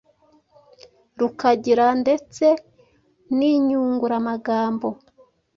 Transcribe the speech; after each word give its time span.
rukagira 1.19 1.85
ndeste 2.01 2.47
n’inyunguramagambo 3.37 4.89